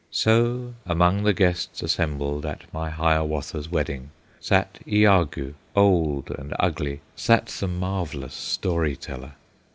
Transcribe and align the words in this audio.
So 0.09 0.73
among 0.87 1.25
the 1.25 1.31
guests 1.33 1.83
assembled 1.83 2.43
At 2.43 2.63
my 2.73 2.89
Hiawatha's 2.89 3.69
wedding 3.69 4.09
Sat 4.39 4.79
Iagoo, 4.87 5.53
old 5.75 6.31
and 6.39 6.55
ugly, 6.59 7.01
Sat 7.15 7.45
the 7.45 7.67
marvellous 7.67 8.33
story 8.33 8.95
teller. 8.95 9.33